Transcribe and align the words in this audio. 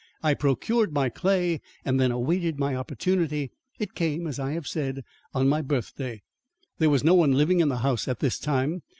I 0.23 0.33
procured 0.33 0.91
my 0.91 1.09
clay 1.09 1.61
and 1.85 1.99
then 1.99 2.09
awaited 2.11 2.57
my 2.57 2.75
opportunity. 2.75 3.51
It 3.77 3.93
came, 3.93 4.25
as 4.25 4.39
I 4.39 4.53
have 4.53 4.65
said, 4.67 5.03
on 5.31 5.47
my 5.47 5.61
birthday. 5.61 6.23
There 6.79 6.89
was 6.89 7.03
no 7.03 7.13
one 7.13 7.33
living 7.33 7.59
in 7.59 7.69
the 7.69 7.77
house 7.85 8.07
at 8.07 8.17
this 8.19 8.39
time. 8.39 8.81